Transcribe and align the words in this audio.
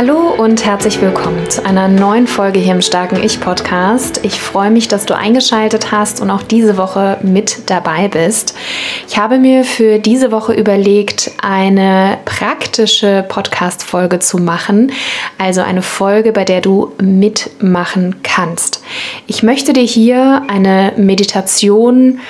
Hallo 0.00 0.32
und 0.38 0.64
herzlich 0.64 0.98
willkommen 1.02 1.50
zu 1.50 1.62
einer 1.62 1.86
neuen 1.86 2.26
Folge 2.26 2.58
hier 2.58 2.72
im 2.72 2.80
Starken 2.80 3.22
Ich 3.22 3.38
Podcast. 3.38 4.24
Ich 4.24 4.40
freue 4.40 4.70
mich, 4.70 4.88
dass 4.88 5.04
du 5.04 5.14
eingeschaltet 5.14 5.92
hast 5.92 6.22
und 6.22 6.30
auch 6.30 6.42
diese 6.42 6.78
Woche 6.78 7.18
mit 7.22 7.68
dabei 7.68 8.08
bist. 8.08 8.54
Ich 9.06 9.18
habe 9.18 9.36
mir 9.36 9.62
für 9.62 9.98
diese 9.98 10.32
Woche 10.32 10.54
überlegt, 10.54 11.32
eine 11.42 12.16
praktische 12.24 13.26
Podcast-Folge 13.28 14.20
zu 14.20 14.38
machen, 14.38 14.90
also 15.36 15.60
eine 15.60 15.82
Folge, 15.82 16.32
bei 16.32 16.46
der 16.46 16.62
du 16.62 16.92
mitmachen 16.98 18.22
kannst. 18.22 18.82
Ich 19.26 19.42
möchte 19.42 19.74
dir 19.74 19.84
hier 19.84 20.44
eine 20.48 20.94
Meditation 20.96 22.20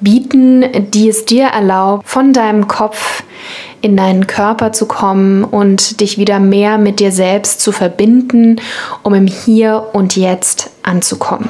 bieten, 0.00 0.64
die 0.90 1.10
es 1.10 1.26
dir 1.26 1.48
erlaubt, 1.48 2.08
von 2.08 2.32
deinem 2.32 2.66
Kopf 2.66 3.24
in 3.80 3.96
deinen 3.96 4.26
Körper 4.26 4.72
zu 4.72 4.86
kommen 4.86 5.44
und 5.44 6.00
dich 6.00 6.18
wieder 6.18 6.40
mehr 6.40 6.78
mit 6.78 7.00
dir 7.00 7.12
selbst 7.12 7.60
zu 7.60 7.72
verbinden, 7.72 8.60
um 9.02 9.14
im 9.14 9.26
Hier 9.26 9.90
und 9.92 10.16
Jetzt 10.16 10.70
anzukommen. 10.82 11.48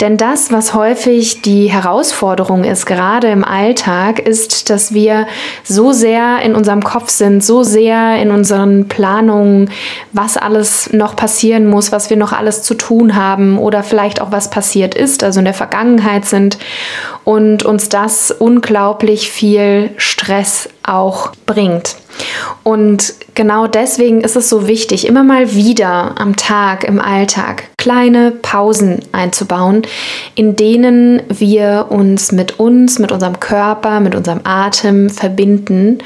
Denn 0.00 0.16
das, 0.16 0.52
was 0.52 0.74
häufig 0.74 1.42
die 1.42 1.68
Herausforderung 1.68 2.64
ist, 2.64 2.86
gerade 2.86 3.28
im 3.28 3.44
Alltag, 3.44 4.18
ist, 4.18 4.70
dass 4.70 4.92
wir 4.92 5.26
so 5.64 5.92
sehr 5.92 6.40
in 6.42 6.54
unserem 6.54 6.82
Kopf 6.82 7.10
sind, 7.10 7.44
so 7.44 7.62
sehr 7.62 8.20
in 8.20 8.30
unseren 8.30 8.88
Planungen, 8.88 9.70
was 10.12 10.36
alles 10.36 10.92
noch 10.92 11.16
passieren 11.16 11.66
muss, 11.66 11.92
was 11.92 12.10
wir 12.10 12.16
noch 12.16 12.32
alles 12.32 12.62
zu 12.62 12.74
tun 12.74 13.16
haben 13.16 13.58
oder 13.58 13.82
vielleicht 13.82 14.20
auch 14.20 14.32
was 14.32 14.50
passiert 14.50 14.94
ist, 14.94 15.24
also 15.24 15.38
in 15.40 15.44
der 15.44 15.54
Vergangenheit 15.54 16.24
sind 16.24 16.58
und 17.24 17.64
uns 17.64 17.88
das 17.88 18.30
unglaublich 18.30 19.30
viel 19.30 19.90
Stress 19.96 20.68
auch 20.82 21.32
bringt. 21.46 21.96
Und 22.62 23.14
genau 23.34 23.66
deswegen 23.66 24.22
ist 24.22 24.36
es 24.36 24.48
so 24.48 24.66
wichtig, 24.66 25.06
immer 25.06 25.22
mal 25.22 25.54
wieder 25.54 26.14
am 26.18 26.36
Tag, 26.36 26.84
im 26.84 27.00
Alltag 27.00 27.64
kleine 27.76 28.32
Pausen 28.32 29.00
einzubauen, 29.12 29.82
in 30.34 30.56
denen 30.56 31.22
wir 31.28 31.86
uns 31.90 32.32
mit 32.32 32.58
uns, 32.58 32.98
mit 32.98 33.12
unserem 33.12 33.38
Körper, 33.38 34.00
mit 34.00 34.14
unserem 34.14 34.40
Atem 34.44 35.10
verbinden, 35.10 35.98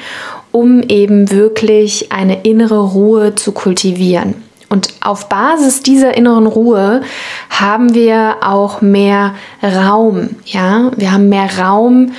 um 0.52 0.83
eben 0.83 1.30
wirklich 1.30 2.12
eine 2.12 2.42
innere 2.42 2.80
Ruhe 2.92 3.34
zu 3.34 3.52
kultivieren. 3.52 4.34
Und 4.69 4.95
auf 5.00 5.28
Basis 5.28 5.83
dieser 5.83 6.17
inneren 6.17 6.47
Ruhe 6.47 7.02
haben 7.48 7.92
wir 7.95 8.36
auch 8.42 8.80
mehr 8.80 9.34
Raum, 9.62 10.36
ja, 10.45 10.92
wir 10.97 11.12
haben 11.12 11.28
mehr 11.28 11.58
Raum 11.58 12.12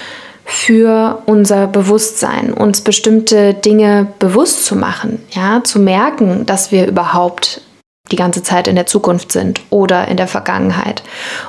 für 0.52 1.23
unser 1.27 1.66
Bewusstsein, 1.66 2.53
uns 2.53 2.81
bestimmte 2.81 3.53
Dinge 3.53 4.07
bewusst 4.19 4.66
zu 4.66 4.76
machen, 4.76 5.23
ja, 5.31 5.64
zu 5.64 5.80
merken, 5.80 6.45
dass 6.45 6.73
wir 6.73 6.87
überhaupt 6.87 7.61
die 8.11 8.17
ganze 8.17 8.43
Zeit 8.43 8.67
in 8.67 8.76
der 8.76 8.86
Zukunft 8.86 9.31
sind 9.31 9.61
oder 9.70 10.09
in 10.09 10.17
der 10.17 10.27
Vergangenheit 10.27 11.03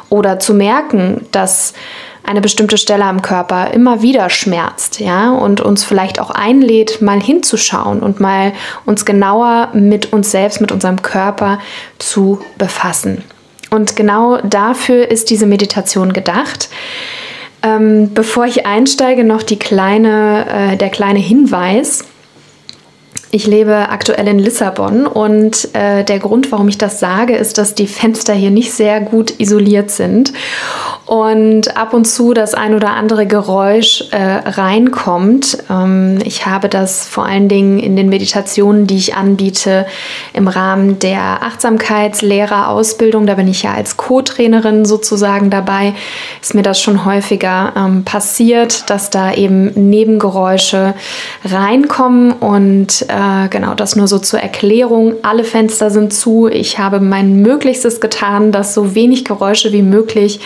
oder 0.09 0.39
zu 0.39 0.55
merken, 0.55 1.27
dass 1.33 1.75
eine 2.23 2.41
bestimmte 2.41 2.79
Stelle 2.79 3.05
am 3.05 3.23
Körper 3.23 3.73
immer 3.73 4.03
wieder 4.03 4.31
schmerzt, 4.31 5.01
ja, 5.01 5.33
und 5.33 5.61
uns 5.61 5.83
vielleicht 5.83 6.21
auch 6.21 6.31
einlädt, 6.31 7.03
mal 7.03 7.21
hinzuschauen 7.21 8.01
und 8.01 8.21
mal 8.21 8.53
uns 8.87 9.05
genauer 9.05 9.71
mit 9.73 10.13
uns 10.13 10.31
selbst, 10.31 10.61
mit 10.61 10.71
unserem 10.71 11.03
Körper 11.03 11.59
zu 11.99 12.41
befassen. 12.57 13.25
Und 13.71 13.97
genau 13.97 14.39
dafür 14.43 15.11
ist 15.11 15.29
diese 15.29 15.47
Meditation 15.47 16.13
gedacht. 16.13 16.69
Ähm, 17.63 18.13
bevor 18.13 18.47
ich 18.47 18.67
einsteige, 18.67 19.25
noch 19.25 19.43
kleine, 19.59 20.73
äh, 20.73 20.77
der 20.77 20.91
kleine 20.91 21.21
Hinweis. 21.21 22.05
Ich 23.31 23.47
lebe 23.47 23.89
aktuell 23.89 24.29
in 24.29 24.39
Lissabon 24.39 25.07
und 25.07 25.75
äh, 25.75 26.05
der 26.05 26.19
Grund, 26.19 26.53
warum 26.53 26.69
ich 26.69 26.77
das 26.77 27.01
sage, 27.01 27.35
ist, 27.35 27.57
dass 27.57 27.75
die 27.75 27.87
Fenster 27.87 28.35
hier 28.35 28.51
nicht 28.51 28.73
sehr 28.73 29.01
gut 29.01 29.41
isoliert 29.41 29.91
sind 29.91 30.35
und 31.13 31.77
ab 31.77 31.93
und 31.93 32.07
zu 32.07 32.33
das 32.33 32.55
ein 32.55 32.75
oder 32.75 32.95
andere 32.95 33.27
Geräusch 33.27 34.03
äh, 34.13 34.17
reinkommt. 34.49 35.59
Ähm, 35.69 36.21
ich 36.25 36.47
habe 36.47 36.71
das 36.71 37.07
vor 37.07 37.27
allen 37.27 37.51
Dingen 37.51 37.79
in 37.81 37.97
den 37.97 38.09
Meditationen, 38.09 38.87
die 38.87 38.97
ich 38.97 39.15
anbiete, 39.15 39.85
im 40.33 40.49
Rahmen 40.49 41.01
der 41.01 41.43
Achtsamkeitslehrerausbildung, 41.43 43.27
da 43.27 43.35
bin 43.35 43.47
ich 43.47 43.63
ja 43.63 43.75
als 43.75 43.99
Co-Trainerin 43.99 44.87
sozusagen 44.87 45.51
dabei, 45.51 45.93
ist 46.41 46.55
mir 46.55 46.63
das 46.63 46.81
schon 46.81 47.05
häufiger 47.05 47.75
ähm, 47.77 48.05
passiert, 48.05 48.89
dass 48.89 49.11
da 49.11 49.35
eben 49.35 49.91
Nebengeräusche 49.91 50.95
reinkommen 51.45 52.33
und 52.33 53.05
äh, 53.09 53.49
genau 53.51 53.75
das 53.75 53.97
nur 53.97 54.09
so 54.09 54.19
zur 54.19 54.41
Erklärung. 54.41 55.17
Alle 55.21 55.45
Fenster 55.45 55.91
sind 55.91 56.15
zu. 56.15 56.49
Ich 56.49 56.79
habe 56.79 57.01
mein 57.01 57.43
Möglichstes 57.43 58.01
getan, 58.01 58.51
dass 58.51 58.73
so 58.73 58.95
wenig 58.95 59.27
Geräusche 59.27 59.75
wie 59.75 59.83
möglich 59.83 60.41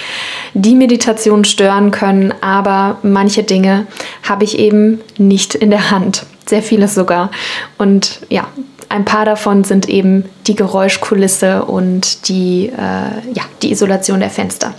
die 0.57 0.75
Meditation 0.75 1.45
stören 1.45 1.91
können, 1.91 2.33
aber 2.41 2.99
manche 3.03 3.43
Dinge 3.43 3.87
habe 4.23 4.45
ich 4.45 4.59
eben 4.59 5.01
nicht 5.19 5.55
in 5.55 5.71
der 5.71 5.91
Hand. 5.91 6.25
Sehr 6.47 6.63
vieles 6.63 6.95
sogar. 6.95 7.31
Und 7.77 8.21
ja, 8.31 8.47
ein 8.89 9.05
paar 9.05 9.27
davon 9.27 9.65
sind 9.65 9.89
eben 9.89 10.25
die 10.47 10.55
Geräuschkulisse 10.55 11.65
und 11.65 12.29
die, 12.29 12.69
äh, 12.69 13.33
ja, 13.35 13.43
die 13.63 13.71
Isolation 13.71 14.21
der 14.21 14.31
Fenster. 14.31 14.75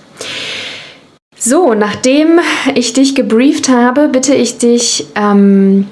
So, 1.37 1.75
nachdem 1.75 2.39
ich 2.73 2.93
dich 2.93 3.13
gebrieft 3.13 3.69
habe, 3.69 4.07
bitte 4.07 4.33
ich 4.33 4.57
dich, 4.57 5.05
ähm, 5.13 5.87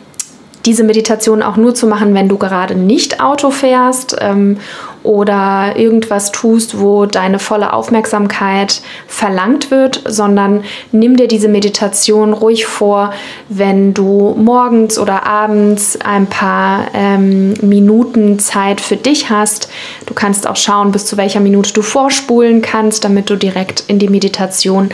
diese 0.66 0.84
Meditation 0.84 1.42
auch 1.44 1.58
nur 1.58 1.76
zu 1.76 1.88
machen, 1.88 2.14
wenn 2.14 2.30
du 2.30 2.38
gerade 2.38 2.76
nicht 2.76 3.22
Auto 3.22 3.52
fährst 3.52 4.16
ähm, 4.20 4.58
oder 5.04 5.74
irgendwas 5.76 6.32
tust, 6.32 6.80
wo 6.80 7.06
deine 7.06 7.38
volle 7.38 7.74
Aufmerksamkeit 7.74 8.82
verlangt 9.08 9.70
wird, 9.70 10.02
sondern 10.06 10.64
nimm 10.92 11.16
dir 11.16 11.28
diese 11.28 11.48
Meditation 11.48 12.34
ruhig 12.34 12.66
vor, 12.66 13.14
wenn 13.48 13.94
du 13.94 14.34
morgens 14.38 14.98
oder 14.98 15.26
abends 15.26 16.00
ein 16.04 16.26
paar 16.26 16.88
ähm, 16.94 17.54
Minuten 17.62 18.40
Zeit 18.40 18.82
für 18.82 18.96
dich 18.96 19.30
hast. 19.30 19.70
Du 20.08 20.16
kannst 20.16 20.48
auch 20.48 20.56
schauen, 20.56 20.92
bis 20.92 21.06
zu 21.06 21.18
welcher 21.18 21.40
Minute 21.40 21.74
du 21.74 21.84
vorspulen 21.84 22.64
kannst, 22.64 23.04
damit 23.04 23.30
du 23.30 23.36
direkt 23.36 23.84
in 23.88 24.00
die 24.00 24.10
Meditation 24.10 24.90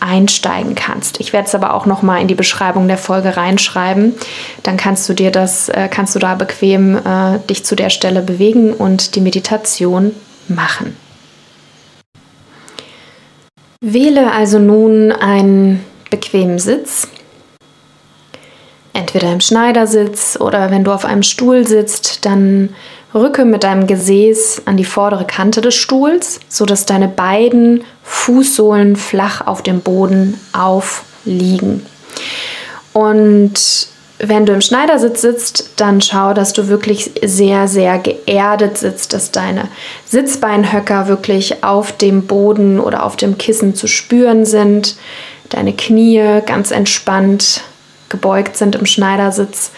einsteigen 0.00 0.74
kannst. 0.74 1.20
Ich 1.20 1.32
werde 1.32 1.48
es 1.48 1.54
aber 1.54 1.74
auch 1.74 1.86
noch 1.86 2.02
mal 2.02 2.20
in 2.20 2.28
die 2.28 2.34
Beschreibung 2.34 2.88
der 2.88 2.98
Folge 2.98 3.36
reinschreiben. 3.36 4.14
Dann 4.62 4.76
kannst 4.76 5.08
du 5.08 5.14
dir 5.14 5.30
das, 5.30 5.68
äh, 5.68 5.88
kannst 5.90 6.14
du 6.14 6.18
da 6.18 6.34
bequem 6.34 6.96
äh, 6.96 7.38
dich 7.48 7.64
zu 7.64 7.76
der 7.76 7.90
Stelle 7.90 8.22
bewegen 8.22 8.72
und 8.72 9.14
die 9.14 9.20
Meditation 9.20 10.14
machen. 10.48 10.96
Wähle 13.80 14.32
also 14.32 14.58
nun 14.58 15.12
einen 15.12 15.84
bequemen 16.10 16.58
Sitz, 16.58 17.08
entweder 18.92 19.32
im 19.32 19.40
Schneidersitz 19.40 20.38
oder 20.40 20.70
wenn 20.70 20.84
du 20.84 20.92
auf 20.92 21.04
einem 21.04 21.22
Stuhl 21.22 21.66
sitzt, 21.66 22.24
dann 22.24 22.70
Rücke 23.14 23.44
mit 23.44 23.64
deinem 23.64 23.86
Gesäß 23.86 24.62
an 24.66 24.76
die 24.76 24.84
vordere 24.84 25.26
Kante 25.26 25.60
des 25.60 25.74
Stuhls, 25.74 26.40
sodass 26.48 26.86
deine 26.86 27.08
beiden 27.08 27.84
Fußsohlen 28.06 28.96
flach 28.96 29.46
auf 29.46 29.62
dem 29.62 29.80
Boden 29.80 30.40
aufliegen. 30.52 31.84
Und 32.92 33.88
wenn 34.18 34.46
du 34.46 34.54
im 34.54 34.62
Schneidersitz 34.62 35.20
sitzt, 35.20 35.70
dann 35.76 36.00
schau, 36.00 36.32
dass 36.32 36.54
du 36.54 36.68
wirklich 36.68 37.10
sehr, 37.22 37.68
sehr 37.68 37.98
geerdet 37.98 38.78
sitzt, 38.78 39.12
dass 39.12 39.32
deine 39.32 39.68
Sitzbeinhöcker 40.06 41.08
wirklich 41.08 41.62
auf 41.62 41.92
dem 41.92 42.26
Boden 42.26 42.80
oder 42.80 43.04
auf 43.04 43.16
dem 43.16 43.36
Kissen 43.36 43.74
zu 43.74 43.86
spüren 43.86 44.46
sind, 44.46 44.96
deine 45.50 45.74
Knie 45.74 46.40
ganz 46.46 46.70
entspannt 46.70 47.60
gebeugt 48.08 48.56
sind 48.56 48.76
im 48.76 48.86
Schneidersitz 48.86 49.72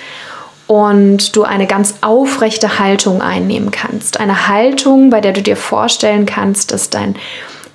und 0.69 1.34
du 1.34 1.42
eine 1.44 1.66
ganz 1.66 1.94
aufrechte 2.02 2.78
Haltung 2.78 3.22
einnehmen 3.22 3.70
kannst. 3.70 4.20
Eine 4.20 4.48
Haltung, 4.48 5.10
bei 5.10 5.20
der 5.20 5.32
du 5.32 5.42
dir 5.42 5.56
vorstellen 5.56 6.26
kannst, 6.26 6.72
dass 6.72 6.90
dein 6.90 7.16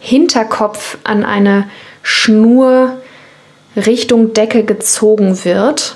Hinterkopf 0.06 0.98
an 1.06 1.24
eine 1.24 1.70
Schnur 2.02 3.02
Richtung 3.78 4.34
Decke 4.34 4.66
gezogen 4.66 5.46
wird 5.46 5.96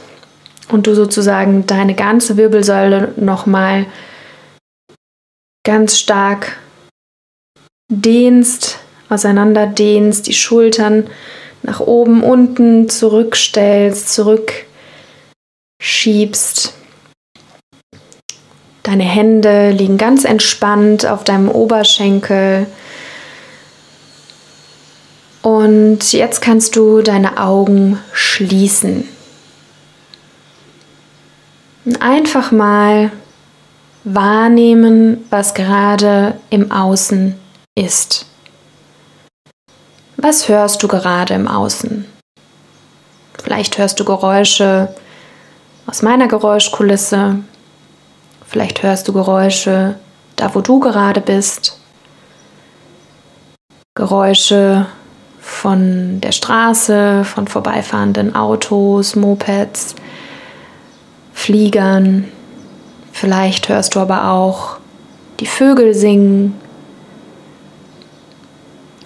und 0.70 0.88
du 0.88 0.96
sozusagen 0.96 1.68
deine 1.68 1.94
ganze 1.94 2.38
Wirbelsäule 2.38 3.12
nochmal 3.18 3.86
ganz 5.66 6.00
stark 6.00 6.58
dehnst, 7.92 8.80
auseinander 9.10 9.68
dehnst, 9.68 10.28
die 10.28 10.34
Schultern 10.34 11.10
nach 11.62 11.82
oben, 11.82 12.24
unten 12.24 12.88
zurückstellst, 12.88 14.14
zurückschiebst. 15.82 16.76
Deine 18.84 19.04
Hände 19.04 19.72
liegen 19.72 19.98
ganz 19.98 20.24
entspannt 20.24 21.06
auf 21.06 21.26
deinem 21.26 21.50
Oberschenkel. 21.50 22.68
Und 25.48 26.12
jetzt 26.12 26.42
kannst 26.42 26.76
du 26.76 27.02
deine 27.02 27.38
Augen 27.38 27.98
schließen. 28.12 29.08
Einfach 32.02 32.52
mal 32.52 33.14
wahrnehmen, 34.04 35.26
was 35.30 35.54
gerade 35.54 36.38
im 36.50 36.70
Außen 36.70 37.40
ist. 37.76 38.26
Was 40.18 40.50
hörst 40.50 40.84
du 40.84 40.90
gerade 40.90 41.36
im 41.36 41.48
Außen? 41.48 42.04
Vielleicht 43.42 43.78
hörst 43.78 44.02
du 44.02 44.04
Geräusche 44.04 44.94
aus 45.86 46.02
meiner 46.02 46.28
Geräuschkulisse. 46.28 47.40
Vielleicht 48.46 48.84
hörst 48.84 49.08
du 49.08 49.14
Geräusche 49.14 49.98
da, 50.36 50.54
wo 50.54 50.60
du 50.60 50.82
gerade 50.82 51.22
bist. 51.22 51.80
Geräusche 53.96 54.88
von 55.58 56.22
der 56.22 56.32
Straße, 56.32 57.24
von 57.24 57.48
vorbeifahrenden 57.48 58.36
Autos, 58.36 59.16
Mopeds, 59.16 59.96
Fliegern. 61.34 62.26
Vielleicht 63.12 63.68
hörst 63.68 63.96
du 63.96 64.00
aber 64.00 64.30
auch 64.30 64.78
die 65.40 65.48
Vögel 65.48 65.96
singen. 65.96 66.56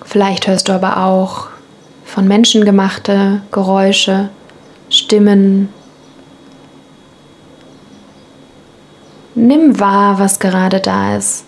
Vielleicht 0.03 0.48
hörst 0.48 0.68
du 0.68 0.74
aber 0.74 1.06
auch 1.06 1.48
von 2.03 2.27
Menschen 2.27 2.65
gemachte 2.65 3.42
Geräusche, 3.51 4.30
Stimmen. 4.89 5.69
Nimm 9.36 9.80
wahr, 9.80 10.19
was 10.19 10.39
gerade 10.39 10.81
da 10.81 11.15
ist. 11.15 11.45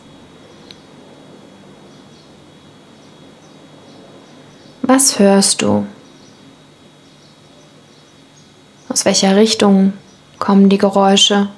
Was 4.96 5.18
hörst 5.18 5.64
du? 5.64 5.88
Aus 8.90 9.06
welcher 9.06 9.36
Richtung 9.36 9.94
kommen 10.38 10.70
die 10.70 10.78
Geräusche? 10.78 11.50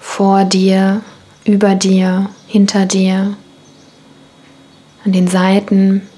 Vor 0.00 0.46
dir, 0.46 1.02
über 1.44 1.74
dir, 1.74 2.30
hinter 2.46 2.86
dir, 2.86 3.36
an 5.04 5.12
den 5.12 5.28
Seiten. 5.28 6.08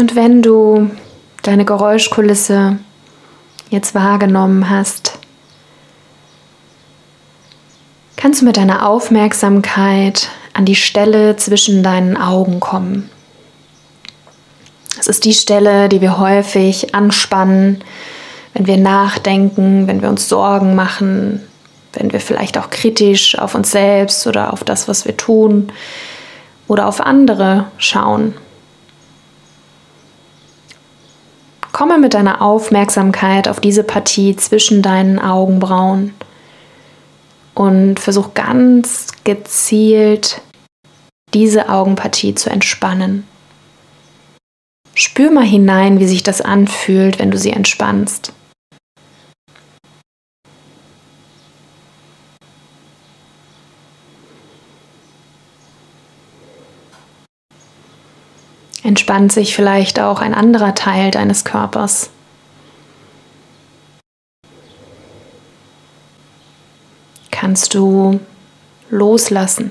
Und 0.00 0.16
wenn 0.16 0.40
du 0.40 0.90
deine 1.42 1.66
Geräuschkulisse 1.66 2.78
jetzt 3.68 3.94
wahrgenommen 3.94 4.70
hast, 4.70 5.18
kannst 8.16 8.40
du 8.40 8.46
mit 8.46 8.56
deiner 8.56 8.88
Aufmerksamkeit 8.88 10.30
an 10.54 10.64
die 10.64 10.74
Stelle 10.74 11.36
zwischen 11.36 11.82
deinen 11.82 12.16
Augen 12.16 12.60
kommen. 12.60 13.10
Es 14.98 15.06
ist 15.06 15.26
die 15.26 15.34
Stelle, 15.34 15.90
die 15.90 16.00
wir 16.00 16.18
häufig 16.18 16.94
anspannen, 16.94 17.84
wenn 18.54 18.66
wir 18.66 18.78
nachdenken, 18.78 19.86
wenn 19.86 20.00
wir 20.00 20.08
uns 20.08 20.30
Sorgen 20.30 20.74
machen, 20.74 21.46
wenn 21.92 22.10
wir 22.10 22.20
vielleicht 22.20 22.56
auch 22.56 22.70
kritisch 22.70 23.38
auf 23.38 23.54
uns 23.54 23.70
selbst 23.70 24.26
oder 24.26 24.54
auf 24.54 24.64
das, 24.64 24.88
was 24.88 25.04
wir 25.04 25.18
tun 25.18 25.70
oder 26.68 26.88
auf 26.88 27.02
andere 27.02 27.66
schauen. 27.76 28.32
Komme 31.80 31.96
mit 31.96 32.12
deiner 32.12 32.42
Aufmerksamkeit 32.42 33.48
auf 33.48 33.58
diese 33.58 33.82
Partie 33.82 34.36
zwischen 34.36 34.82
deinen 34.82 35.18
Augenbrauen 35.18 36.12
und 37.54 37.98
versuch 37.98 38.34
ganz 38.34 39.06
gezielt 39.24 40.42
diese 41.32 41.70
Augenpartie 41.70 42.34
zu 42.34 42.50
entspannen. 42.50 43.26
Spür 44.94 45.30
mal 45.30 45.46
hinein, 45.46 46.00
wie 46.00 46.06
sich 46.06 46.22
das 46.22 46.42
anfühlt, 46.42 47.18
wenn 47.18 47.30
du 47.30 47.38
sie 47.38 47.52
entspannst. 47.52 48.34
Entspannt 58.82 59.32
sich 59.32 59.54
vielleicht 59.54 60.00
auch 60.00 60.20
ein 60.20 60.34
anderer 60.34 60.74
Teil 60.74 61.10
deines 61.10 61.44
Körpers. 61.44 62.10
Kannst 67.30 67.74
du 67.74 68.20
loslassen. 68.90 69.70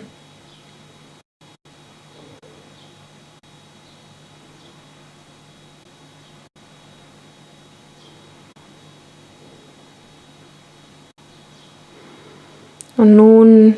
Und 12.98 13.16
nun 13.16 13.76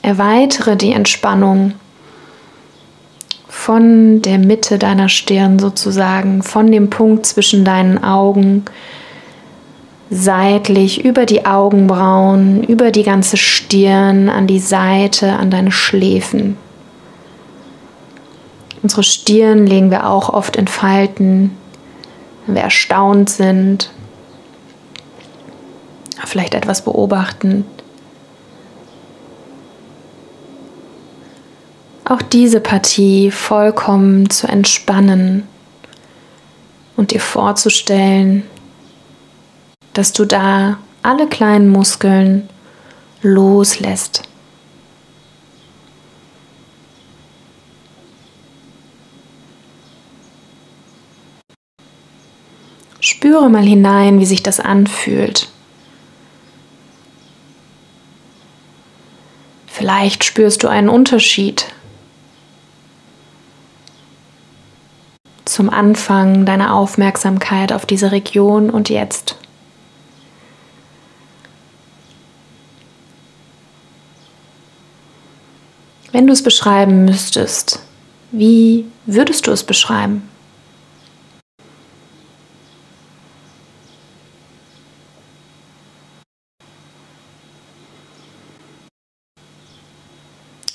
erweitere 0.00 0.74
die 0.74 0.92
Entspannung 0.92 1.74
von 3.72 4.20
der 4.20 4.36
Mitte 4.36 4.78
deiner 4.78 5.08
Stirn 5.08 5.58
sozusagen, 5.58 6.42
von 6.42 6.70
dem 6.70 6.90
Punkt 6.90 7.24
zwischen 7.24 7.64
deinen 7.64 8.04
Augen, 8.04 8.66
seitlich 10.10 11.06
über 11.06 11.24
die 11.24 11.46
Augenbrauen, 11.46 12.64
über 12.64 12.90
die 12.90 13.02
ganze 13.02 13.38
Stirn, 13.38 14.28
an 14.28 14.46
die 14.46 14.58
Seite, 14.58 15.32
an 15.32 15.50
deine 15.50 15.72
Schläfen. 15.72 16.58
Unsere 18.82 19.04
Stirn 19.04 19.66
legen 19.66 19.90
wir 19.90 20.06
auch 20.06 20.28
oft 20.28 20.56
in 20.56 20.68
Falten, 20.68 21.56
wenn 22.44 22.56
wir 22.56 22.62
erstaunt 22.62 23.30
sind, 23.30 23.90
vielleicht 26.26 26.52
etwas 26.52 26.84
beobachten. 26.84 27.64
Auch 32.12 32.22
diese 32.22 32.60
Partie 32.60 33.30
vollkommen 33.30 34.28
zu 34.28 34.46
entspannen 34.46 35.48
und 36.94 37.10
dir 37.10 37.20
vorzustellen, 37.20 38.42
dass 39.94 40.12
du 40.12 40.26
da 40.26 40.78
alle 41.02 41.26
kleinen 41.26 41.68
Muskeln 41.68 42.48
loslässt. 43.22 44.22
Spüre 53.00 53.48
mal 53.48 53.64
hinein, 53.64 54.20
wie 54.20 54.26
sich 54.26 54.42
das 54.42 54.60
anfühlt. 54.60 55.48
Vielleicht 59.66 60.24
spürst 60.24 60.62
du 60.62 60.68
einen 60.68 60.88
Unterschied 60.88 61.66
zum 65.52 65.68
Anfang 65.68 66.46
deiner 66.46 66.74
Aufmerksamkeit 66.74 67.72
auf 67.72 67.84
diese 67.84 68.10
Region 68.10 68.70
und 68.70 68.88
jetzt. 68.88 69.36
Wenn 76.10 76.26
du 76.26 76.32
es 76.32 76.42
beschreiben 76.42 77.04
müsstest, 77.04 77.80
wie 78.30 78.86
würdest 79.06 79.46
du 79.46 79.50
es 79.50 79.62
beschreiben? 79.62 80.28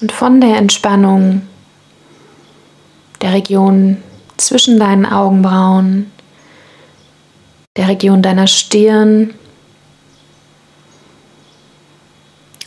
Und 0.01 0.11
von 0.11 0.39
der 0.39 0.57
Entspannung 0.57 1.41
der 3.21 3.33
Region 3.33 3.97
zwischen 4.37 4.79
deinen 4.79 5.05
Augenbrauen, 5.05 6.11
der 7.75 7.87
Region 7.87 8.21
deiner 8.21 8.47
Stirn, 8.47 9.33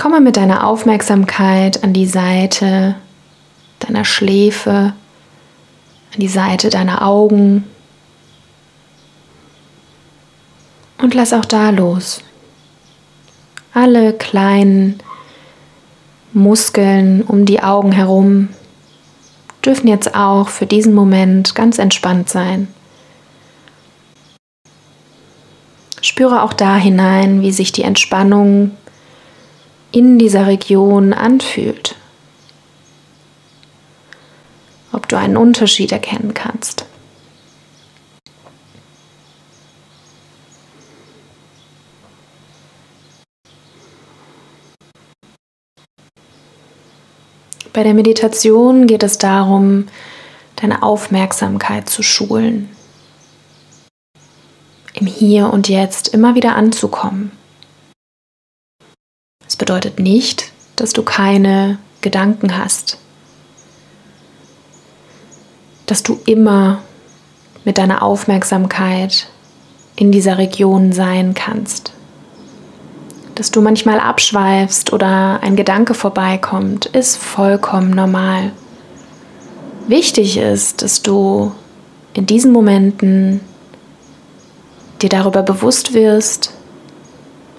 Komme 0.01 0.23
mit 0.23 0.39
deiner 0.39 0.67
Aufmerksamkeit 0.67 1.85
an 1.85 1.93
die 1.93 2.07
Seite 2.07 2.95
deiner 3.81 4.07
Schläfe, 4.07 4.95
an 6.15 6.17
die 6.17 6.27
Seite 6.27 6.71
deiner 6.71 7.07
Augen. 7.07 7.65
Und 10.97 11.13
lass 11.13 11.35
auch 11.35 11.45
da 11.45 11.69
los. 11.69 12.23
Alle 13.75 14.15
kleinen 14.15 15.03
Muskeln 16.33 17.21
um 17.21 17.45
die 17.45 17.63
Augen 17.63 17.93
herum 17.93 18.49
dürfen 19.65 19.89
jetzt 19.89 20.15
auch 20.15 20.49
für 20.49 20.67
diesen 20.67 20.95
Moment 20.95 21.55
ganz 21.55 21.79
entspannt 21.79 22.29
sein. 22.29 22.69
Spüre 26.03 26.43
auch 26.43 26.53
da 26.53 26.77
hinein, 26.77 27.43
wie 27.43 27.53
sich 27.53 27.73
die 27.73 27.83
Entspannung 27.83 28.73
in 29.93 30.19
dieser 30.19 30.47
Region 30.47 31.13
anfühlt. 31.13 31.97
Ob 34.93 35.09
du 35.09 35.19
einen 35.19 35.37
Unterschied 35.37 35.93
erkennen 35.93 36.33
kannst. 36.35 36.87
Bei 47.73 47.85
der 47.85 47.95
Meditation 47.95 48.87
geht 48.87 49.03
es 49.03 49.19
darum, 49.19 49.87
deine 50.57 50.83
Aufmerksamkeit 50.83 51.89
zu 51.89 52.03
schulen, 52.03 52.69
im 54.95 55.07
Hier 55.07 55.53
und 55.53 55.69
Jetzt 55.69 56.09
immer 56.09 56.35
wieder 56.35 56.57
anzukommen. 56.57 57.31
Es 59.47 59.57
bedeutet 59.57 60.01
nicht, 60.01 60.53
dass 60.75 60.93
du 60.93 61.03
keine 61.03 61.79
Gedanken 62.01 62.57
hast, 62.57 62.99
dass 65.87 66.03
du 66.03 66.21
immer 66.27 66.83
mit 67.65 67.79
deiner 67.79 68.03
Aufmerksamkeit 68.03 69.29
in 69.95 70.11
dieser 70.11 70.39
Region 70.39 70.93
sein 70.93 71.35
kannst 71.35 71.93
dass 73.41 73.51
du 73.51 73.63
manchmal 73.63 74.01
abschweifst 74.01 74.93
oder 74.93 75.43
ein 75.43 75.57
Gedanke 75.57 75.95
vorbeikommt, 75.95 76.85
ist 76.85 77.17
vollkommen 77.17 77.89
normal. 77.89 78.53
Wichtig 79.89 80.37
ist, 80.37 80.83
dass 80.83 81.01
du 81.01 81.51
in 82.13 82.27
diesen 82.27 82.53
Momenten 82.53 83.41
dir 85.01 85.09
darüber 85.09 85.43
bewusst 85.43 85.95
wirst 85.95 86.53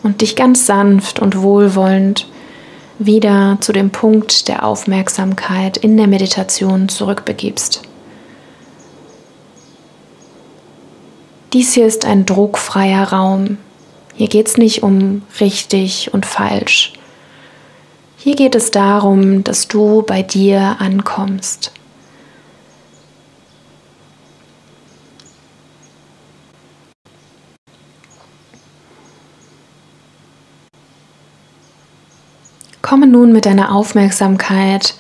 und 0.03 0.21
dich 0.21 0.35
ganz 0.35 0.67
sanft 0.67 1.19
und 1.19 1.41
wohlwollend 1.41 2.27
wieder 2.99 3.57
zu 3.59 3.73
dem 3.73 3.89
Punkt 3.89 4.49
der 4.49 4.63
Aufmerksamkeit 4.63 5.77
in 5.77 5.97
der 5.97 6.05
Meditation 6.05 6.89
zurückbegibst. 6.89 7.81
Dies 11.53 11.73
hier 11.73 11.87
ist 11.87 12.05
ein 12.05 12.27
druckfreier 12.27 13.11
Raum, 13.11 13.57
hier 14.21 14.29
geht 14.29 14.49
es 14.49 14.57
nicht 14.57 14.83
um 14.83 15.23
richtig 15.39 16.13
und 16.13 16.27
falsch. 16.27 16.93
Hier 18.17 18.35
geht 18.35 18.53
es 18.53 18.69
darum, 18.69 19.43
dass 19.43 19.67
du 19.67 20.03
bei 20.03 20.21
dir 20.21 20.75
ankommst. 20.77 21.71
Komme 32.83 33.07
nun 33.07 33.31
mit 33.31 33.47
deiner 33.47 33.73
Aufmerksamkeit 33.73 34.93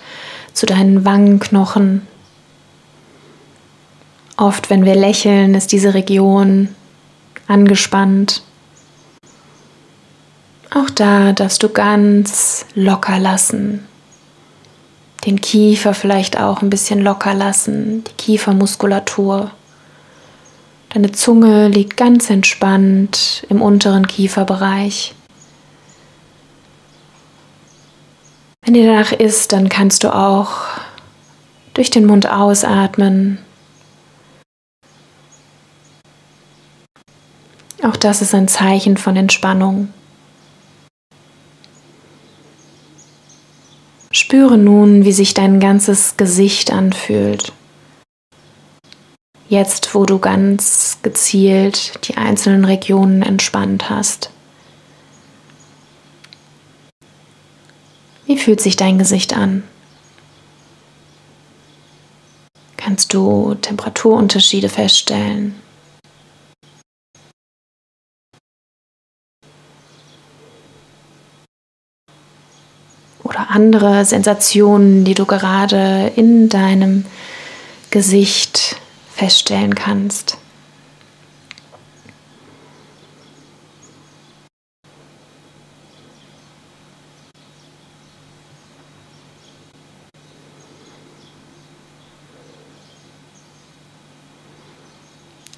zu 0.53 0.65
deinen 0.65 1.05
Wangenknochen. 1.05 2.07
Oft, 4.35 4.71
wenn 4.71 4.83
wir 4.83 4.95
lächeln, 4.95 5.53
ist 5.53 5.71
diese 5.71 5.93
Region 5.93 6.69
angespannt. 7.45 8.41
Auch 10.73 10.89
da 10.89 11.33
darfst 11.33 11.61
du 11.63 11.69
ganz 11.69 12.65
locker 12.75 13.19
lassen. 13.19 13.85
Den 15.25 15.41
Kiefer 15.41 15.93
vielleicht 15.93 16.39
auch 16.39 16.61
ein 16.61 16.69
bisschen 16.69 17.01
locker 17.01 17.33
lassen, 17.33 18.05
die 18.05 18.13
Kiefermuskulatur. 18.13 19.51
Deine 20.89 21.11
Zunge 21.11 21.67
liegt 21.67 21.97
ganz 21.97 22.29
entspannt 22.29 23.45
im 23.49 23.61
unteren 23.61 24.07
Kieferbereich. 24.07 25.13
Wenn 28.63 28.73
dir 28.73 28.87
danach 28.87 29.11
ist, 29.11 29.51
dann 29.51 29.67
kannst 29.67 30.05
du 30.05 30.15
auch 30.15 30.51
durch 31.73 31.89
den 31.89 32.05
Mund 32.05 32.29
ausatmen. 32.29 33.39
Auch 37.83 37.97
das 37.97 38.21
ist 38.21 38.33
ein 38.33 38.47
Zeichen 38.47 38.95
von 38.95 39.17
Entspannung. 39.17 39.91
Spüre 44.31 44.57
nun, 44.57 45.03
wie 45.03 45.11
sich 45.11 45.33
dein 45.33 45.59
ganzes 45.59 46.15
Gesicht 46.15 46.71
anfühlt. 46.71 47.51
Jetzt, 49.49 49.93
wo 49.93 50.05
du 50.05 50.19
ganz 50.19 50.99
gezielt 51.03 51.99
die 52.07 52.15
einzelnen 52.15 52.63
Regionen 52.63 53.23
entspannt 53.23 53.89
hast. 53.89 54.29
Wie 58.25 58.37
fühlt 58.37 58.61
sich 58.61 58.77
dein 58.77 58.97
Gesicht 58.97 59.35
an? 59.35 59.63
Kannst 62.77 63.13
du 63.13 63.55
Temperaturunterschiede 63.55 64.69
feststellen? 64.69 65.55
Oder 73.31 73.49
andere 73.49 74.03
Sensationen, 74.03 75.05
die 75.05 75.13
du 75.13 75.25
gerade 75.25 76.11
in 76.17 76.49
deinem 76.49 77.05
Gesicht 77.89 78.75
feststellen 79.15 79.73
kannst. 79.73 80.37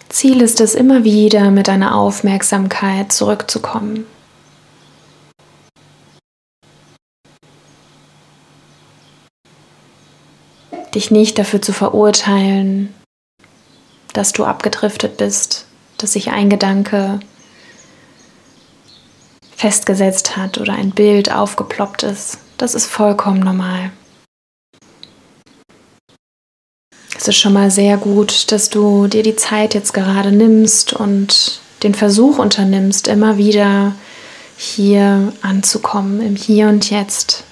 Ziel 0.10 0.42
ist 0.42 0.62
es 0.62 0.76
immer 0.76 1.04
wieder 1.04 1.50
mit 1.50 1.68
deiner 1.68 1.96
Aufmerksamkeit 1.96 3.12
zurückzukommen. 3.12 4.06
Dich 10.96 11.12
nicht 11.12 11.38
dafür 11.38 11.62
zu 11.62 11.74
verurteilen, 11.74 12.94
dass 14.14 14.32
du 14.32 14.46
abgedriftet 14.46 15.18
bist, 15.18 15.66
dass 15.98 16.14
sich 16.14 16.32
ein 16.32 16.50
Gedanke 16.50 17.20
festgesetzt 19.56 20.36
hat 20.38 20.58
oder 20.58 20.74
ein 20.74 20.92
Bild 20.92 21.32
aufgeploppt 21.32 22.04
ist. 22.04 22.38
Das 22.58 22.76
ist 22.76 22.86
vollkommen 22.86 23.40
normal. 23.40 23.92
Es 27.18 27.28
ist 27.28 27.38
schon 27.38 27.54
mal 27.54 27.72
sehr 27.72 27.98
gut, 27.98 28.52
dass 28.52 28.70
du 28.70 29.08
dir 29.08 29.24
die 29.24 29.36
Zeit 29.36 29.74
jetzt 29.74 29.94
gerade 29.94 30.32
nimmst 30.32 30.94
und 30.94 31.62
den 31.84 31.94
Versuch 31.94 32.38
unternimmst, 32.38 33.08
immer 33.08 33.38
wieder 33.38 33.96
hier 34.58 35.32
anzukommen, 35.42 36.22
im 36.22 36.36
Hier 36.36 36.68
und 36.68 36.90
Jetzt 36.90 37.46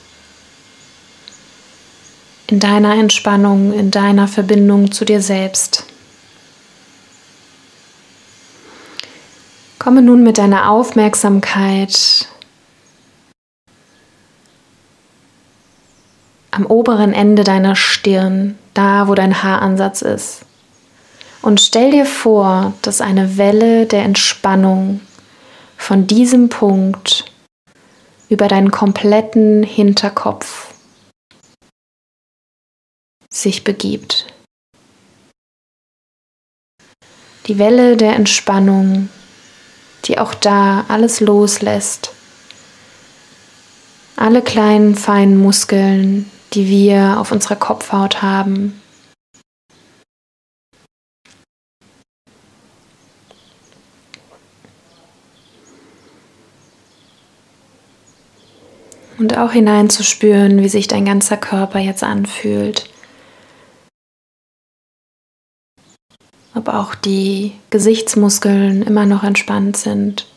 in 2.52 2.60
deiner 2.60 2.96
Entspannung, 2.96 3.72
in 3.72 3.92
deiner 3.92 4.28
Verbindung 4.28 4.92
zu 4.92 5.06
dir 5.06 5.22
selbst. 5.22 5.86
Komme 9.80 10.02
nun 10.02 10.22
mit 10.22 10.38
deiner 10.38 10.70
Aufmerksamkeit 10.70 12.28
am 16.52 16.66
oberen 16.66 17.14
Ende 17.14 17.46
deiner 17.46 17.78
Stirn, 17.78 18.58
da 18.74 19.08
wo 19.08 19.16
dein 19.16 19.42
Haaransatz 19.42 20.02
ist. 20.02 20.42
Und 21.42 21.62
stell 21.62 21.92
dir 21.92 22.06
vor, 22.06 22.74
dass 22.82 23.00
eine 23.00 23.38
Welle 23.38 23.86
der 23.86 24.04
Entspannung 24.04 25.00
von 25.78 26.06
diesem 26.06 26.50
Punkt 26.50 27.32
über 28.28 28.50
deinen 28.50 28.72
kompletten 28.72 29.64
Hinterkopf 29.64 30.71
sich 33.34 33.64
begibt. 33.64 34.28
Die 37.48 37.58
Welle 37.58 37.98
der 37.98 38.16
Entspannung, 38.16 39.10
die 40.06 40.20
auch 40.20 40.34
da 40.34 40.86
alles 40.88 41.20
loslässt. 41.20 42.14
alle 44.22 44.44
kleinen, 44.44 44.94
feinen 44.94 45.36
Muskeln, 45.36 46.30
die 46.54 46.68
wir 46.68 47.20
auf 47.20 47.32
unserer 47.32 47.56
Kopfhaut 47.56 48.22
haben. 48.22 48.80
Und 59.18 59.38
auch 59.38 59.52
hineinzuspüren, 59.52 60.62
wie 60.62 60.70
sich 60.70 60.88
dein 60.88 61.06
ganzer 61.06 61.38
Körper 61.38 61.80
jetzt 61.80 62.04
anfühlt. 62.04 62.90
Auch 66.74 66.96
die 66.96 67.54
Gesichtsmuskeln 67.70 68.82
immer 68.82 69.06
noch 69.06 69.24
entspannt 69.24 69.78
sind. 69.78 70.28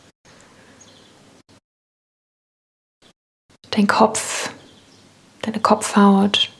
Dein 3.70 3.86
Kopf, 3.86 4.50
deine 5.42 5.60
Kopfhaut 5.60 6.50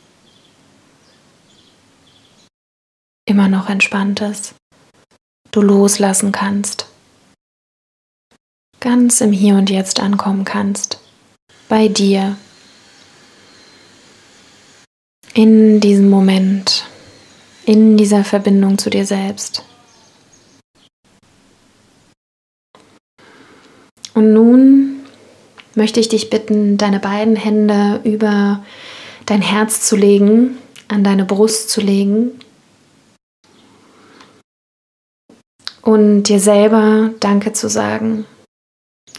immer 3.25 3.47
noch 3.47 3.69
entspannt 3.69 4.21
ist. 4.21 4.55
Du 5.51 5.61
loslassen 5.61 6.31
kannst. 6.31 6.87
Ganz 8.81 9.21
im 9.21 9.31
Hier 9.31 9.55
und 9.55 9.69
Jetzt 9.69 9.99
ankommen 9.99 10.43
kannst 10.43 10.99
bei 11.67 11.87
dir 11.87 12.37
in 15.33 15.79
diesem 15.79 16.09
Moment, 16.09 16.85
in 17.65 17.97
dieser 17.97 18.23
Verbindung 18.23 18.77
zu 18.77 18.89
dir 18.89 19.05
selbst. 19.05 19.63
Und 24.13 24.33
nun 24.33 25.03
möchte 25.75 25.99
ich 25.99 26.07
dich 26.07 26.29
bitten, 26.29 26.77
deine 26.77 26.99
beiden 26.99 27.35
Hände 27.35 27.99
über 28.03 28.63
dein 29.25 29.41
Herz 29.41 29.81
zu 29.81 29.95
legen, 29.95 30.57
an 30.87 31.03
deine 31.03 31.25
Brust 31.25 31.69
zu 31.69 31.81
legen 31.81 32.31
und 35.81 36.23
dir 36.23 36.39
selber 36.39 37.11
Danke 37.19 37.53
zu 37.53 37.69
sagen. 37.69 38.25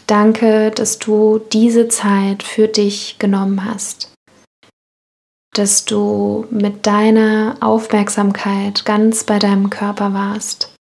Danke, 0.07 0.71
dass 0.71 0.99
du 0.99 1.39
diese 1.51 1.89
Zeit 1.89 2.41
für 2.41 2.67
dich 2.67 3.17
genommen 3.19 3.65
hast, 3.65 4.13
dass 5.57 5.85
du 5.85 6.45
mit 6.51 6.85
deiner 6.85 7.57
Aufmerksamkeit 7.61 8.85
ganz 8.85 9.23
bei 9.23 9.39
deinem 9.39 9.69
Körper 9.69 10.13
warst. 10.13 10.73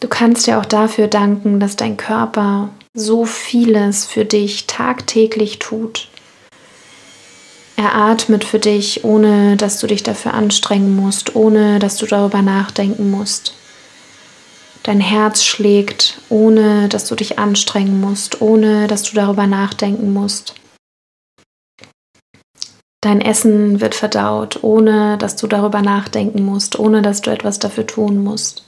Du 0.00 0.08
kannst 0.08 0.46
dir 0.46 0.58
auch 0.58 0.64
dafür 0.64 1.06
danken, 1.06 1.60
dass 1.60 1.76
dein 1.76 1.96
Körper 1.96 2.70
so 2.92 3.24
vieles 3.24 4.04
für 4.04 4.24
dich 4.24 4.66
tagtäglich 4.66 5.58
tut. 5.58 6.08
Er 7.76 7.94
atmet 7.94 8.44
für 8.44 8.58
dich, 8.58 9.04
ohne 9.04 9.56
dass 9.56 9.78
du 9.78 9.86
dich 9.86 10.02
dafür 10.02 10.34
anstrengen 10.34 10.96
musst, 10.96 11.36
ohne 11.36 11.78
dass 11.78 11.96
du 11.96 12.06
darüber 12.06 12.42
nachdenken 12.42 13.10
musst. 13.10 13.54
Dein 14.82 15.00
Herz 15.00 15.44
schlägt, 15.44 16.20
ohne 16.28 16.88
dass 16.88 17.06
du 17.06 17.14
dich 17.14 17.38
anstrengen 17.38 18.00
musst, 18.00 18.40
ohne 18.40 18.86
dass 18.86 19.02
du 19.02 19.14
darüber 19.14 19.46
nachdenken 19.46 20.12
musst. 20.12 20.54
Dein 23.00 23.20
Essen 23.20 23.80
wird 23.80 23.94
verdaut, 23.94 24.62
ohne 24.62 25.18
dass 25.18 25.36
du 25.36 25.46
darüber 25.46 25.82
nachdenken 25.82 26.44
musst, 26.44 26.78
ohne 26.78 27.02
dass 27.02 27.20
du 27.20 27.30
etwas 27.30 27.58
dafür 27.58 27.86
tun 27.86 28.22
musst. 28.22 28.64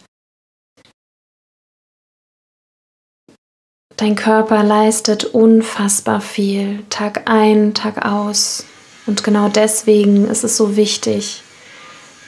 Dein 3.96 4.14
Körper 4.14 4.62
leistet 4.62 5.24
unfassbar 5.24 6.20
viel, 6.20 6.84
Tag 6.88 7.28
ein, 7.28 7.74
Tag 7.74 8.04
aus. 8.06 8.64
Und 9.06 9.24
genau 9.24 9.48
deswegen 9.48 10.26
ist 10.26 10.44
es 10.44 10.56
so 10.56 10.76
wichtig, 10.76 11.42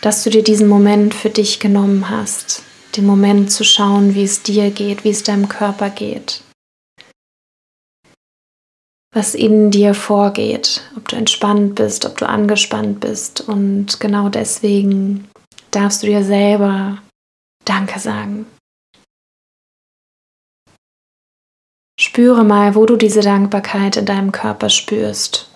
dass 0.00 0.24
du 0.24 0.30
dir 0.30 0.42
diesen 0.42 0.66
Moment 0.66 1.14
für 1.14 1.30
dich 1.30 1.60
genommen 1.60 2.10
hast, 2.10 2.64
den 2.96 3.06
Moment 3.06 3.52
zu 3.52 3.62
schauen, 3.62 4.16
wie 4.16 4.24
es 4.24 4.42
dir 4.42 4.70
geht, 4.70 5.04
wie 5.04 5.10
es 5.10 5.22
deinem 5.22 5.48
Körper 5.48 5.90
geht. 5.90 6.42
Was 9.12 9.35
in 9.35 9.73
dir 9.73 9.94
vorgeht, 9.94 10.83
ob 10.96 11.09
du 11.09 11.16
entspannt 11.16 11.75
bist, 11.75 12.07
ob 12.07 12.16
du 12.16 12.29
angespannt 12.29 13.01
bist. 13.01 13.40
Und 13.40 13.99
genau 13.99 14.29
deswegen 14.29 15.29
darfst 15.73 16.03
du 16.03 16.07
dir 16.07 16.23
selber 16.23 17.03
Danke 17.64 17.99
sagen. 17.99 18.46
Spüre 22.01 22.44
mal, 22.44 22.75
wo 22.75 22.87
du 22.87 22.96
diese 22.96 23.20
Dankbarkeit 23.20 23.96
in 23.96 24.07
deinem 24.07 24.33
Körper 24.33 24.70
spürst. 24.70 25.51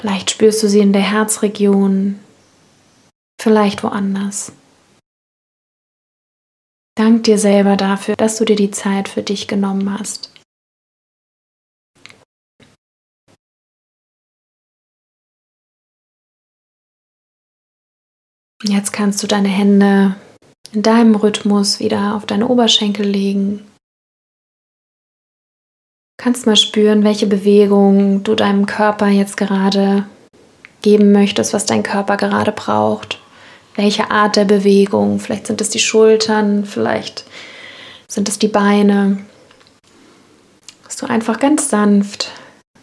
Vielleicht 0.00 0.30
spürst 0.30 0.62
du 0.62 0.68
sie 0.68 0.80
in 0.80 0.92
der 0.92 1.02
Herzregion, 1.02 2.18
vielleicht 3.40 3.82
woanders. 3.82 4.52
Dank 6.96 7.24
dir 7.24 7.38
selber 7.38 7.76
dafür, 7.76 8.16
dass 8.16 8.36
du 8.36 8.44
dir 8.44 8.56
die 8.56 8.70
Zeit 8.70 9.08
für 9.08 9.22
dich 9.22 9.46
genommen 9.46 9.98
hast. 9.98 10.35
Jetzt 18.62 18.92
kannst 18.92 19.22
du 19.22 19.26
deine 19.26 19.48
Hände 19.48 20.16
in 20.72 20.82
deinem 20.82 21.14
Rhythmus 21.14 21.80
wieder 21.80 22.14
auf 22.14 22.26
deine 22.26 22.48
Oberschenkel 22.48 23.06
legen. 23.06 23.66
Kannst 26.18 26.46
mal 26.46 26.56
spüren, 26.56 27.04
welche 27.04 27.26
Bewegung 27.26 28.24
du 28.24 28.34
deinem 28.34 28.66
Körper 28.66 29.08
jetzt 29.08 29.36
gerade 29.36 30.06
geben 30.82 31.12
möchtest, 31.12 31.52
was 31.52 31.66
dein 31.66 31.82
Körper 31.82 32.16
gerade 32.16 32.52
braucht 32.52 33.20
welche 33.76 34.10
Art 34.10 34.36
der 34.36 34.44
Bewegung. 34.44 35.20
Vielleicht 35.20 35.46
sind 35.46 35.60
es 35.60 35.70
die 35.70 35.78
Schultern, 35.78 36.64
vielleicht 36.64 37.24
sind 38.08 38.28
es 38.28 38.38
die 38.38 38.48
Beine. 38.48 39.18
Dass 40.84 40.96
du 40.96 41.06
einfach 41.06 41.38
ganz 41.38 41.68
sanft 41.68 42.30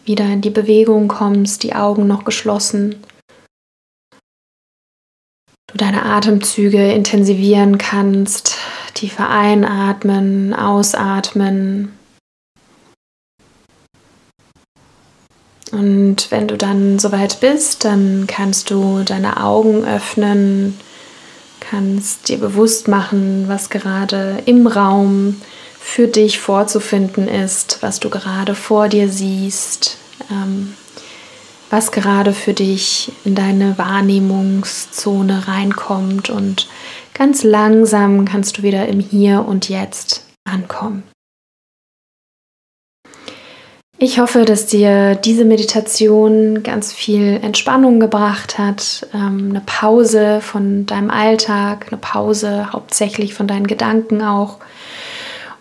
wieder 0.04 0.24
in 0.24 0.40
die 0.40 0.50
Bewegung 0.50 1.08
kommst, 1.08 1.62
die 1.62 1.74
Augen 1.74 2.06
noch 2.06 2.24
geschlossen. 2.24 2.96
Du 5.74 5.78
deine 5.78 6.04
Atemzüge 6.04 6.92
intensivieren 6.92 7.78
kannst, 7.78 8.58
tiefer 8.94 9.28
einatmen, 9.28 10.54
ausatmen. 10.54 11.92
Und 15.72 16.30
wenn 16.30 16.46
du 16.46 16.56
dann 16.56 17.00
soweit 17.00 17.40
bist, 17.40 17.84
dann 17.84 18.26
kannst 18.28 18.70
du 18.70 19.02
deine 19.04 19.42
Augen 19.42 19.84
öffnen, 19.84 20.78
kannst 21.58 22.28
dir 22.28 22.38
bewusst 22.38 22.86
machen, 22.86 23.46
was 23.48 23.68
gerade 23.68 24.44
im 24.46 24.68
Raum 24.68 25.40
für 25.80 26.06
dich 26.06 26.38
vorzufinden 26.38 27.26
ist, 27.26 27.78
was 27.80 27.98
du 27.98 28.10
gerade 28.10 28.54
vor 28.54 28.88
dir 28.88 29.08
siehst, 29.08 29.96
ähm, 30.30 30.74
was 31.74 31.90
gerade 31.90 32.32
für 32.32 32.52
dich 32.52 33.10
in 33.24 33.34
deine 33.34 33.76
Wahrnehmungszone 33.76 35.48
reinkommt 35.48 36.30
und 36.30 36.68
ganz 37.14 37.42
langsam 37.42 38.24
kannst 38.24 38.58
du 38.58 38.62
wieder 38.62 38.86
im 38.86 39.00
Hier 39.00 39.44
und 39.44 39.68
Jetzt 39.68 40.24
ankommen. 40.48 41.02
Ich 43.98 44.20
hoffe, 44.20 44.44
dass 44.44 44.66
dir 44.66 45.16
diese 45.16 45.44
Meditation 45.44 46.62
ganz 46.62 46.92
viel 46.92 47.40
Entspannung 47.42 47.98
gebracht 47.98 48.56
hat, 48.56 49.08
ähm, 49.12 49.48
eine 49.50 49.62
Pause 49.66 50.40
von 50.42 50.86
deinem 50.86 51.10
Alltag, 51.10 51.88
eine 51.90 51.98
Pause 52.00 52.72
hauptsächlich 52.72 53.34
von 53.34 53.48
deinen 53.48 53.66
Gedanken 53.66 54.22
auch. 54.22 54.58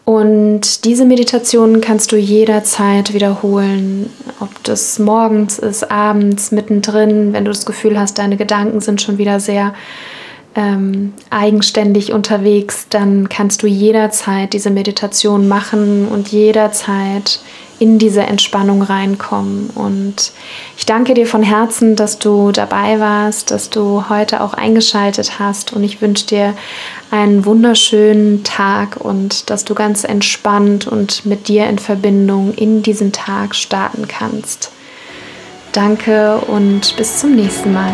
Und 0.06 0.84
diese 0.84 1.06
Meditation 1.06 1.80
kannst 1.80 2.12
du 2.12 2.18
jederzeit 2.18 3.14
wiederholen, 3.14 4.10
ob 4.42 4.50
das 4.64 5.00
morgens 5.00 5.60
ist, 5.60 5.90
abends, 5.90 6.52
mittendrin, 6.52 7.32
wenn 7.32 7.46
du 7.46 7.52
das 7.52 7.66
Gefühl 7.66 7.98
hast, 7.98 8.18
deine 8.18 8.36
Gedanken 8.36 8.82
sind 8.82 9.02
schon 9.02 9.18
wieder 9.18 9.40
sehr 9.40 9.74
ähm, 10.56 11.14
eigenständig 11.30 12.12
unterwegs, 12.12 12.88
dann 12.90 13.30
kannst 13.30 13.64
du 13.64 13.68
jederzeit 13.68 14.54
diese 14.54 14.70
Meditation 14.70 15.48
machen 15.48 16.08
und 16.10 16.28
jederzeit 16.28 17.40
in 17.80 18.00
diese 18.00 18.22
Entspannung 18.22 18.82
reinkommen. 18.82 19.70
Und 19.76 20.32
ich 20.78 20.86
danke 20.86 21.14
dir 21.14 21.28
von 21.28 21.44
Herzen, 21.44 21.96
dass 21.96 22.20
du 22.20 22.52
dabei 22.52 23.00
warst, 23.00 23.52
dass 23.52 23.70
du 23.70 24.10
heute 24.10 24.42
auch 24.42 24.54
eingeschaltet 24.54 25.40
hast. 25.40 25.74
Und 25.74 25.84
ich 25.84 26.02
wünsche 26.02 26.28
dir 26.28 26.54
einen 27.12 27.46
wunderschönen 27.46 28.44
Tag 28.44 28.98
und 28.98 29.50
dass 29.50 29.66
du 29.66 29.76
ganz 29.76 30.04
entspannt 30.04 30.88
und 30.88 31.26
mit 31.26 31.48
dir 31.48 31.68
in 31.68 31.80
Verbindung 31.80 32.54
in 32.54 32.84
diesen 32.84 33.12
Tag 33.12 33.56
starten 33.56 34.08
kannst. 34.08 34.72
Danke 35.72 36.38
und 36.38 36.96
bis 36.98 37.18
zum 37.18 37.36
nächsten 37.36 37.74
Mal. 37.74 37.94